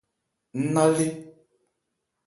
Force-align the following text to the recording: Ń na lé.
Ń 0.59 0.65
na 0.73 0.83
lé. 0.95 1.07